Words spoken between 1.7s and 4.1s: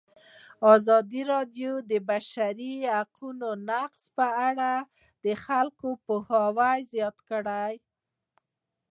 د د بشري حقونو نقض